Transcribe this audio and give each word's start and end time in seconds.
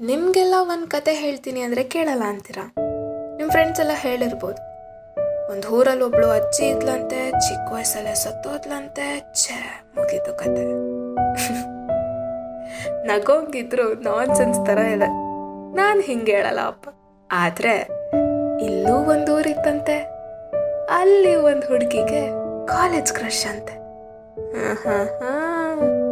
ನಿಮಗೆಲ್ಲ 0.00 0.54
ಒಂದು 0.60 0.86
ಕತೆ 0.86 1.14
ಹೇಳ್ತೀನಿ 1.14 1.60
ಅಂದರೆ 1.60 1.84
ಕೇಳಲ್ಲ 1.84 2.22
ಅಂತೀರಾ? 2.22 2.74
ನಿಮ್ಮ 3.36 3.50
ಫ್ರೆಂಡ್ಸ್ 3.50 3.80
ಎಲ್ಲ 3.80 3.92
ಹೇಳಿರ್ಬೋದು. 3.94 4.62
ಒಂದು 5.52 5.68
ಊರಲ್ಲಿ 5.68 6.04
ಒಬ್ಳು 6.04 6.30
ಅಜ್ಜಿ 6.30 6.64
ಇದ್ಲಂತೆ, 6.64 7.30
ಚಿಕ್ಕ 7.30 7.72
ವಯಸ್ಸಲ್ಲೇ 7.72 8.14
ಸತ್ತೋದ್ಲಂತೆ, 8.14 9.32
ಛೇ, 9.34 9.84
ಮುಗೀತು 9.96 10.34
ಕತೆ. 10.34 10.64
ನಗೋಂಗಿದ್ರು 13.06 13.94
ನಾನ್ 13.94 14.36
ಸೆನ್ಸ್ 14.36 14.66
ಥರ 14.66 14.78
ಇದೆ. 14.78 15.06
ನಾನು 15.76 16.00
ಹಿಂಗೆ 16.00 16.32
ಹೇಳಲ್ಲ 16.32 16.66
ಅಪ್ಪ. 16.66 16.88
ಆದರೆ 17.30 17.88
ಇಲ್ಲೂ 18.64 18.94
ಒಂದು 18.94 19.36
ಊರಿತ್ತಂತೆ. 19.36 19.98
ಅಲ್ಲಿ 20.90 21.34
ಒಂದು 21.34 21.66
ಹುಡುಗಿಗೆ 21.66 22.28
ಕಾಲೇಜ್ 22.66 23.12
ಕ್ರಶ್ 23.12 23.46
ಅಂತೆ. 23.46 23.72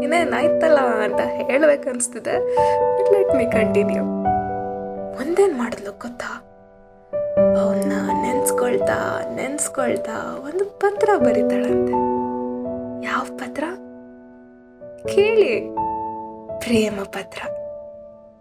ಇನ್ನೇನಾಯ್ತಲ್ಲ 0.06 0.78
ಅಂತ 0.78 1.20
ಹೇಳ್ಬೇಕನ್ಸ್ತಿದೆ. 1.20 2.54
ಲೆಟ್ 3.12 3.34
ಮಿ 3.36 3.44
ಕಂಟಿನ್ಯೂ 3.44 4.02
ಒಂದೇನ್ 5.20 5.58
ಮಾಡಿದ್ಲು 5.58 5.92
ಗೊತ್ತಾ? 5.92 6.42
ಅವನ್ನ 7.62 7.92
ನೆನ್ಸ್ಕೊಳ್ತಾ 8.22 9.20
ನೆನ್ಸ್ಕೊಳ್ತಾ 9.34 10.36
ಒಂದು 10.48 10.64
ಪತ್ರ 10.64 11.10
ಬರೀತಾಳಂತೆ. 11.16 11.92
ಯಾವ 13.06 13.24
ಪತ್ರ? 13.36 13.64
ಕೇಳಿ. 15.08 15.60
ಪ್ರೇಮ 16.60 17.02
ಪತ್ರ. 17.02 17.40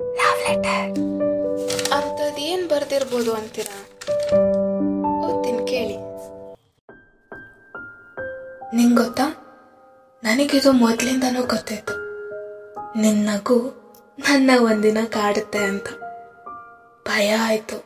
ಲವ್ 0.02 0.42
ಲೆಟರ್ 0.48 0.90
ಅಂಥದ್ದು 1.94 2.42
ಏನ್ 2.42 2.70
ಬರ್ದಿರ್ಬೋದು 2.70 3.34
ಅಂತೀರಾ? 3.34 3.78
ಓದ್ತೀನಿ 5.28 5.68
ಕೇಳಿ. 5.68 5.98
ನಿಂಗ್ 8.76 8.96
ಗೊತ್ತಾ? 8.96 9.45
ನನಗಿದು 10.36 10.72
ಮೊದಲಿಂದನೂ 10.72 11.44
ಗೊತ್ತಿತ್ತು 11.44 11.94
ನಿನ್ನ 13.02 13.30
ನಗು 13.30 13.58
ನನ್ನ 14.20 14.52
ಒಂದಿನ 14.60 14.98
ಕಾಡುತ್ತೆ 15.06 15.58
ಅಂತ. 15.58 15.86
ಭಯ 17.08 17.36
ಆಯ್ತು. 17.36 17.78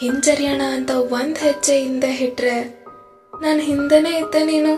ಹಿಂಜರಿಯೋಣ 0.00 0.62
ಅಂತ 0.72 0.90
ಒಂದ್ 0.90 1.38
ಹೆಜ್ಜೆ 1.38 1.78
ಹಿಂದೆ 1.78 2.06
ಇಟ್ರೆ 2.06 2.84
ನಾನು 3.42 3.60
ಹಿಂದೆನೆ 3.60 4.10
ಇದ್ದೆ 4.10 4.44
ನೀನು. 4.44 4.74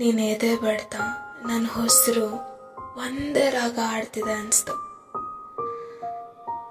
ನೀನ್ 0.00 0.20
ಎದೆ 0.20 0.56
ಬಡ್ತಾ 0.56 0.98
ನನ್ನ 1.48 1.66
ಹೊಸರು 1.72 2.26
ಒಂದೇ 2.98 3.50
ರಾಗ 3.50 3.78
ಆಡ್ತಿದೆ 3.86 4.32
ಅನ್ಸ್ತು. 4.32 4.72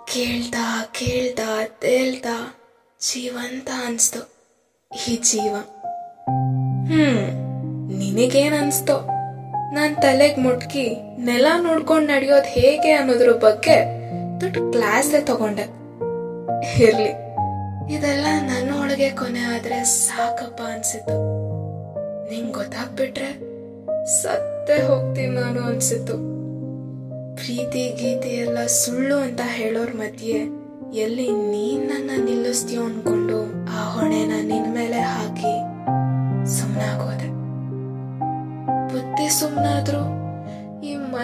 ಕೇಳ್ತಾ 0.05 0.85
ಕೇಳ್ತಾ 0.91 1.63
ತೇಳ್ತಾ 1.65 2.55
ಜೀವಂತ 3.01 3.69
ಅನ್ಸ್ತು 3.85 4.33
ಈ 5.09 5.15
ಜೀವ. 5.15 5.55
ಹ್ಮ್. 6.85 7.44
ನಿನಗೇನ್ 7.87 8.55
ಅನ್ಸ್ತೋ 8.55 9.09
ನಾನ್ 9.73 9.95
ತಲೆಗ್ 9.95 10.39
ಮುಟ್ಕಿ 10.39 10.95
ನೆಲ 11.25 11.45
ನೋಡ್ಕೊಂಡ್ 11.61 12.07
ನಡೆಯೋದ್ 12.07 12.45
ಹೇಗೆ 12.45 12.91
ಅನ್ನೋದ್ರ 12.91 13.31
ಬಗ್ಗೆ 13.31 14.05
ದೊಡ್ಡ 14.41 14.57
ಕ್ಲಾಸೇ 14.57 15.21
ತಗೊಂಡೆ. 15.21 15.61
ಇರ್ಲಿ. 16.83 17.09
ಇದೆಲ್ಲ 17.93 18.25
ನನ್ನ 18.41 18.81
ಒಳಗೆ 18.81 19.09
ಕೊನೆ 19.09 19.39
ಆದ್ರೆ 19.39 19.83
ಸಾಕಪ್ಪ 19.83 20.61
ಅನ್ಸಿತ್ತು. 20.61 21.17
ನಿಂಗ್ 22.29 22.53
ಗೊತ್ತಾಗ್ಬಿಟ್ರೆ 22.53 23.31
ಸತ್ತೇ 24.21 24.81
ಹೋಗ್ತೀನಿ 24.81 25.35
ನಾನು 25.35 25.61
ಅನ್ಸಿತ್ತು. 25.61 26.13
ಪ್ರೀತಿ, 27.35 27.89
ಗೀತಿ 27.89 28.29
ಎಲ್ಲ 28.29 28.65
ಸುಳ್ಳು 28.65 29.15
ಅಂತ 29.15 29.41
ಹೇಳೋರ್ 29.43 29.95
ಮಧ್ಯೆ 29.95 30.33
ಎಲ್ಲಿ 30.97 31.29
ನೀನ್ 31.29 31.87
ನನ್ನ 31.87 32.25
ನಿಲ್ಲಿಸ್ತೀಯೋ 32.25 32.83
ಅನ್ಕೊಂಡು 32.83 33.67
ಆ 33.77 33.93
ಹೊಣೆನ 33.93 34.31
ನಿನ್ 34.41 34.73
ಮೇಲೆ 34.73 34.99
ಹಾಕಿ 34.99 35.74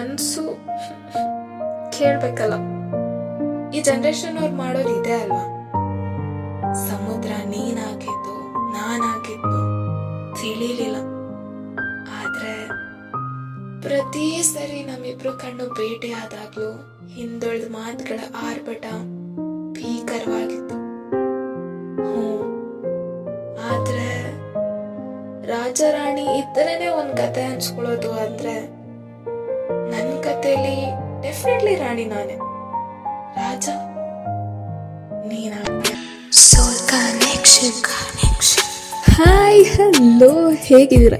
ಈ 0.02 0.04
ಮನ್ಸು 0.04 0.42
ಕೇಳ್ಬೇಕಲ್ಲ. 1.98 2.54
ಈ 3.70 3.80
ಜನರೇಷನ್ 3.80 4.38
ಅವ್ರು 4.38 4.54
ಮಾಡೋರ್ 4.54 4.86
ಇದೆ 4.86 5.12
ಅಲ್ವಾ? 5.12 5.44
ಸಮುದ್ರ 6.88 7.28
ನೀನಾಗಿದ್ದು, 7.28 8.34
ನಾನಾಗಿದ್ದು 8.72 9.60
ತಿಳಿಲಿಲ್ಲ. 10.40 10.96
ಆದ್ರೆ 12.20 12.68
ಪ್ರತಿ 13.82 14.42
ಸರಿ 14.42 14.84
ನಮ್ಮಿಬ್ರು 14.84 15.32
ಕಣ್ಣು 15.32 15.64
ಭೇಟಿ 15.68 16.12
ಆದಾಗ್ಲೂ 16.12 16.70
ಹಿಂದೊಳ್ದ 17.08 17.72
ಮಾತುಗಳ 17.72 18.20
ಆರ್ಭಟ 18.42 18.84
ಭೀಕರವಾಗಿತ್ತು. 19.72 20.74
ಹ್ಮ್ 22.02 22.42
ಆದ್ರೆ 23.70 24.30
ರಾಜರಾಣಿ 25.46 26.38
ಇದ್ದರೇನೆ 26.38 26.88
ಒಂದ್ 26.88 27.16
ಕತೆ 27.16 27.44
ಹಂಚ್ಕೊಳ್ಳೋದು 27.44 28.12
ಅಂದ್ರೆ 28.12 28.81
ಡೆಫಿನೆಟ್ಲಿ 31.42 31.74
ರಾಣಿ 31.74 32.04
ನಾನೇ 32.04 32.34
ರಾಜ 33.36 33.68
ನೀನಾಗ್ತೀಯ 35.28 35.94
soul 36.30 36.88
connection 36.88 37.82
connection 37.82 38.68
hi 39.14 39.64
hello 39.64 40.50
ಹೇಗಿದ್ದೀರಾ? 40.50 41.18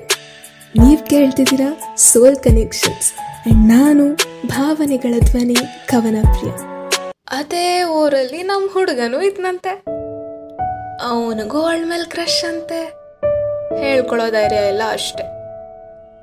ನೀವು 0.83 1.05
ಕೇಳ್ತಿದ್ದೀರಾ 1.07 1.97
ಸೋಲ್ 1.97 2.37
ಕನೆಕ್ಷನ್ಸ್ 2.37 3.13
ಅಂಡ್ 3.47 3.69
ನಾನು 3.69 4.15
ಭಾವನೆಗಳ 4.47 5.15
ಧ್ವನಿ 5.19 5.57
ಕವನ 5.89 6.17
ಪ್ರಿಯ. 6.23 6.53
ಅದೇ 7.31 7.83
ಊರಲ್ಲಿ 7.83 8.43
ನಮ್ಮ 8.43 8.71
ಹುಡುಗನೂ 8.73 9.23
ಇದ್ನಂತೆ. 9.23 9.75
ಅವನಿಗೂ 11.03 11.61
ಅವಳ 11.61 11.85
ಮೇಲೆ 11.85 12.11
ಕ್ರಶ್ 12.11 12.45
ಅಂತೆ. 12.45 12.81
ಹೇಳ್ಕೊಳ್ಳೋ 13.83 14.31
ಧೈರ್ಯ 14.31 14.57
ಎಲ್ಲ 14.57 14.83
ಅಷ್ಟೆ. 14.93 15.23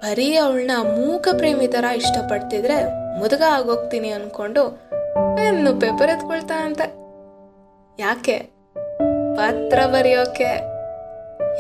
ಬರೀ 0.02 0.36
ಅವಳನ್ನ 0.36 0.72
ಮೂಕ 0.84 1.28
ಪ್ರೇಮಿ 1.38 1.68
ಥರ 1.68 1.84
ಇಷ್ಟಪಡ್ತಿದ್ರೆ 1.96 2.99
ಮುದುಗ 3.18 3.42
ಆಗೋಗ್ತೀನಿ 3.50 4.10
ಅನ್ಕೊಂಡು 4.10 4.70
ಪೆನ್ನು 5.36 5.76
ಪೇಪರ್ 5.76 6.10
ಎತ್ಕೊಳ್ತಾನಂತೆ 6.10 7.00
ಯಾಕೆ? 8.00 8.38
ಪತ್ರ 9.36 9.80
ಬರೆಯೋಕೆ. 9.86 10.80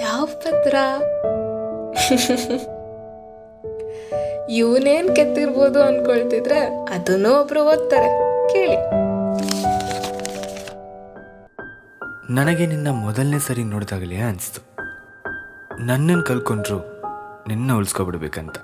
ಯಾವ 0.01 0.25
ಪತ್ರ? 0.25 0.75
ಇವನೇನ್ 4.49 5.15
ಕೆತ್ತಿರ್ಬೋದು 5.15 5.83
ಅನ್ಕೊಳ್ತಿದ್ರೆ 5.83 6.59
ಅದನ್ನೂ 6.93 7.41
ಒಬ್ರು 7.41 7.63
ಓದ್ತಾರೆ. 7.63 8.07
ಕೇಳಿ. 8.53 8.75
ನನಗೆ 12.33 12.65
ನಿನ್ನ 12.65 12.89
ಮೊದಲನೇ 12.89 13.39
ಸರಿ 13.39 13.63
ನೋಡಿದಾಗಲೇ 13.63 14.15
ಅನಿಸ್ತು. 14.15 14.75
ನನ್ನನ್ನು 15.85 16.23
ಕಲ್ಕೊಂಡ್ರು 16.23 17.01
ನಿನ್ನ 17.47 17.73
ಉಳಿಸ್ಕೊಬಿಡ್ಬೇಕಂತ. 17.73 18.55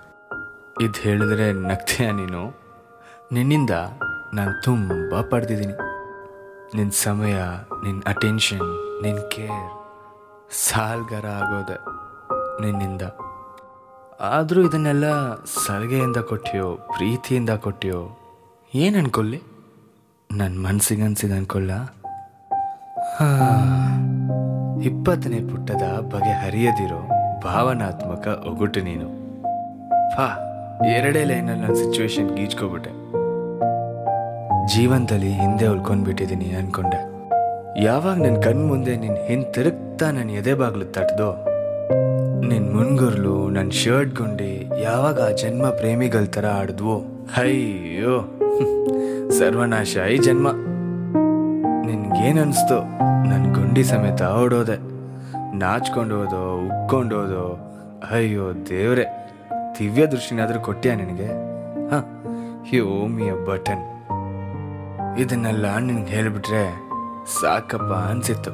ಇದು 0.81 1.01
ಹೇಳಿದ್ರೆ 1.01 1.53
ನಗ್ತೀಯ 1.53 2.12
ನೀನು? 2.12 2.65
ನಿನ್ನಿಂದ 3.31 3.69
ನಾನು 4.34 4.62
ತುಂಬ 4.63 5.22
ಪಡೆದಿದ್ದೀನಿ. 5.22 5.74
ನಿನ್ನ 6.75 6.91
ಸಮಯ 6.91 7.34
ನಿನ್ನ 7.84 8.02
ಅಟೆನ್ಷನ್ 8.08 9.02
ನಿನ್ನ 9.03 9.19
ಕೇರ್ 9.19 9.72
ಸಾಲ್ಗಾರ 10.52 11.25
ಆಗೋದೆ 11.25 11.78
ನಿನ್ನಿಂದ. 12.66 13.02
ಆದರೂ 14.19 14.62
ಇದನ್ನೆಲ್ಲ 14.62 15.36
ಸಲಿಗೆಯಿಂದ 15.36 16.18
ಕೊಟ್ಟಿಯೋ 16.18 16.75
ಪ್ರೀತಿಯಿಂದ 16.75 17.50
ಕೊಟ್ಟಿಯೋ 17.50 18.19
ಏನು 18.75 18.97
ಅನ್ಕೊಳ್ಳಿ 18.97 19.44
ನನ್ನ 20.31 20.68
ಮನಸ್ಸಿಗೆ 20.68 21.02
ಅನ್ಸಿದ 21.02 21.31
ಅನ್ಕೊಳ್ಳ 21.31 21.72
ಇಪ್ಪತ್ತನೇ 24.84 25.40
ಪುಟ್ಟದ 25.40 26.00
ಬಗೆ 26.00 26.46
ಹರಿಯದಿರೋ 26.46 27.02
ಭಾವನಾತ್ಮಕ 27.40 28.28
ಒಗುಟು 28.28 28.80
ನೀನು. 28.80 29.09
ಹಾ 30.16 30.42
ಎರಡೇ 30.88 31.24
ಲೈನಲ್ಲಿ 31.24 31.62
ನನ್ನ 31.62 31.74
ಸಿಚುವೇಶನ್ 31.74 32.38
ಗೀಚ್ಕೊಬಿಟ್ಟೆ. 32.38 33.05
ಜೀವನದಲ್ಲಿ 34.74 35.31
ಹಿಂದೆ 35.31 35.68
ಉಳ್ಕೊಂಡ್ಬಿಟ್ಟಿದ್ದೀನಿ 35.68 36.48
ಅನ್ಕೊಂಡೆ. 36.52 37.00
ಯಾವಾಗ 37.84 38.18
ನನ್ನ 38.22 38.38
ಕಣ್ 38.42 38.62
ಮುಂದೆ 38.68 38.96
ನಿನ್ನ 38.96 39.18
ಹಿಂದೆ 39.28 39.52
ತಿರುಗ್ತಾ 39.52 40.12
ನನ್ನ 40.12 40.30
ಎದೆ 40.30 40.53
ಬಾಗ್ಲು 40.53 40.86
ತಟ್ಟದೋ 40.86 41.30
ನಿನ್ನ 42.48 42.68
ಮುನ್ಗುರ್ಲು 42.75 43.50
ನನ್ನ 43.50 43.70
ಶರ್ಟ್ 43.70 44.16
ಗುಂಡಿ 44.16 44.52
ಯಾವಾಗ 44.81 45.22
ಆ 45.22 45.30
ಜನ್ಮ 45.30 45.66
ಪ್ರೇಮಿಗಳ 45.70 46.24
ಥರ 46.25 46.46
ಆಡಿದ್ವೋ? 46.48 46.96
ಅಯ್ಯೋ 47.38 48.16
ಸರ್ವನಾಶ 49.31 49.98
ಐ 50.06 50.18
ಜನ್ಮ. 50.18 50.48
ನಿನ್ಗೇನ್ 51.88 52.39
ಅನ್ಸ್ತು 52.39 52.78
ನನ್ನ 53.30 53.45
ಗುಂಡಿ 53.54 53.84
ಸಮೇತ 53.84 54.22
ಓಡೋದೆ, 54.22 54.78
ನಾಚ್ಕೊಂಡು 55.57 56.16
ಹೋದೋ, 56.19 56.44
ಉಕ್ಕೊಂಡು 56.68 57.16
ಹೋದೋ. 57.16 57.45
ಅಯ್ಯೋ 58.12 58.45
ದೇವ್ರೆ 58.69 59.06
ದಿವ್ಯ 59.80 60.06
ದೃಷ್ಟಿನಾದರೂ 60.07 60.60
ಕೊಟ್ಟಿಯಾ 60.60 60.95
ನಿನಗೆ? 60.95 61.30
ಹ, 61.89 62.01
ಯೋ 62.74 62.86
ಮಿ 63.07 63.28
ಬಟನ್. 63.45 63.84
ಇದನ್ನೆಲ್ಲ 65.19 65.75
ಅಣ್ಣನ್ 65.75 66.07
ಹೇಳ್ಬಿಟ್ರೆ 66.07 66.63
ಸಾಕಪ್ಪ 67.41 67.94
ಅನ್ಸಿತ್ತು. 67.94 68.51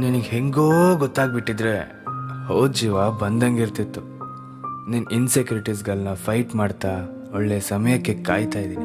ನಿನಗೆ 0.00 0.20
ಹೆಂಗೋ 0.20 0.96
ಗೊತ್ತಾಗ್ಬಿಟ್ಟಿದ್ರೆ 0.96 1.74
ಹೋದ 2.46 2.70
ಜೀವ 2.72 3.10
ಬಂದಂಗಿರ್ತಿತ್ತು. 3.10 4.00
ನಿನ್ನ 4.90 5.08
ಇನ್ಸೆಕ್ಯೂರಿಟೀಸ್ಗಳನ್ನ 5.12 6.14
ಫೈಟ್ 6.14 6.54
ಮಾಡ್ತಾ 6.54 6.88
ಒಳ್ಳೆ 7.34 7.60
ಸಮಯಕ್ಕೆ 7.60 8.14
ಕಾಯ್ತಾ 8.14 8.58
ಇದ್ದೀನಿ. 8.58 8.84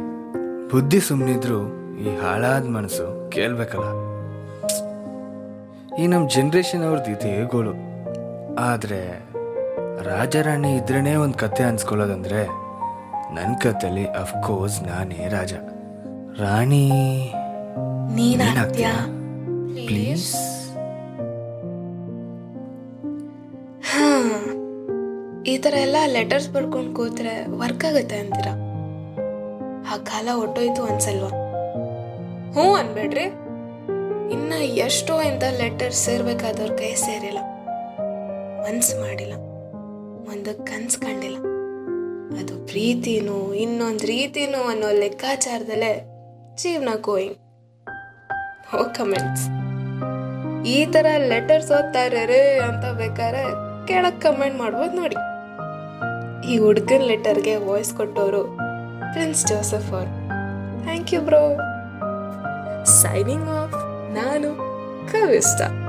ಬುದ್ಧಿ 0.69 0.99
ಸುಮ್ಮನಿದ್ರು 0.99 1.59
ಈ 1.97 2.17
ಹಾಳಾದ 2.17 2.67
ಮನಸ್ಸು 2.69 3.29
ಕೇಳ್ಬೇಕಲ್ಲ. 3.29 3.87
ಈ 5.95 6.07
ನಮ್ಮ 6.07 6.29
ಜನ್ರೇಷನ್ 6.29 6.83
ಅವ್ರದ್ದು 6.83 7.11
ಇದೇ 7.11 7.43
ಗೋಳು 7.43 7.73
ಆದರೆ 8.55 9.29
ರಾಜಾರಾಣಿ 10.03 10.75
ಇದ್ರೇ 10.75 11.15
ಒಂದು 11.15 11.37
ಕತೆ 11.37 11.63
ಅನ್ಸ್ಕೊಳ್ಳೋದಂದ್ರೆ 11.63 12.45
ನನ್ನ 13.35 13.55
ಕತೆಲಿ 13.55 14.05
ಅಫ್ಕೋರ್ಸ್ 14.05 14.83
ನಾನೇ 14.83 15.27
ರಾಜ. 15.29 15.53
ರಾಣಿ 16.39 16.89
ನೀನಾಗ್ತೀಯಾ 18.15 18.93
ಪ್ಲೀಸ್ 19.87 20.35
ಹಾ 23.81 24.09
ಈ 25.47 25.57
ಥರ 25.57 25.73
ಎಲ್ಲ 25.73 25.95
ಲೆಟರ್ಸ್ 26.05 26.49
ಬರ್ಕೊಂಡು 26.49 26.95
ಕೂತ್ರೆ 26.95 27.45
ವರ್ಕ್ 27.57 27.85
ಆಗುತ್ತೆ 27.85 28.15
ಅಂತೀರ? 28.15 28.47
ಆ 29.93 29.97
ಕಾಲ 29.97 30.29
ಹೊಟ್ಟೋಯ್ತು 30.35 30.83
ಅನ್ಸಲ್ವಾ? 30.83 31.29
ಹ್ಞೂ 32.51 32.75
ಅನ್ಬೇಡ್ರಿ. 32.75 33.23
ಇನ್ನ 34.33 34.53
ಎಷ್ಟೋ 34.61 35.21
ಇಂಥ 35.21 35.43
ಲೆಟರ್ಸ್ 35.43 36.05
ಸೇರ್ಬೇಕಾದವ್ರ 36.05 36.71
ಕೈ 36.71 36.95
ಸೇರಿಲ್ಲ. 36.95 37.39
ಮನ್ಸು 38.61 39.01
ಮಾಡಿಲ್ಲ. 39.01 39.33
ಒಂದು 40.29 40.65
ಕನ್ಸು 40.65 40.99
ಕಂಡಿಲ್ಲ. 40.99 41.37
ಅದು 42.39 42.67
ಪ್ರೀತಿನೂ 42.67 43.53
ಇನ್ನೊಂದು 43.53 44.07
ರೀತಿನೂ 44.07 44.67
ಅನ್ನೋ 44.67 44.99
ಲೆಕ್ಕಾಚಾರದಲ್ಲೇ 44.99 46.16
ಜೀವನ 46.61 46.89
ಗೋಯಿಂಗ್ 47.01 47.37
ಓ 48.75 48.83
ಕಮೆಂಟ್ಸ್ 48.93 49.45
ಈ 50.67 50.85
ಥರ 50.85 51.05
ಲೆಟರ್ಸ್ 51.17 51.71
ಓದ್ತಾ 51.71 52.01
ಇರೋರೆ 52.03 52.59
ಅಂತ 52.59 52.85
ಬೇಕಾದ್ರೆ 52.97 53.43
ಕೇಳಕ್ 53.87 54.21
ಕಮೆಂಟ್ 54.21 54.57
ಮಾಡ್ಬೋದು 54.57 54.93
ನೋಡಿ. 55.01 55.17
ಈ 56.49 56.57
ಹುಡ್ಗನ್ 56.57 57.05
ಲೆಟರ್ಗೆ 57.07 57.55
ವಾಯ್ಸ್ 57.55 57.93
ಕೊಟ್ಟವರು 57.93 58.41
ಪ್ರಿನ್ಸ್ 59.13 59.47
ಜೋಸೆಫ್ 59.47 59.93
ಅವ್ರು. 59.93 60.13
Thank 60.83 61.13
you 61.13 61.21
bro 61.21 61.41
signing 63.01 63.49
off 63.61 63.77
ನಾನು 64.13 64.49
ಕವಿಸ್ತಾ. 65.11 65.86